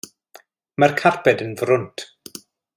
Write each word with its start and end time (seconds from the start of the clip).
Mae'r 0.83 0.95
carped 1.03 1.45
yn 1.47 1.55
frwnt. 1.63 2.09